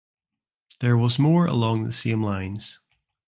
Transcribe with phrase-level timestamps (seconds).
[0.79, 2.79] There was more along the same lines.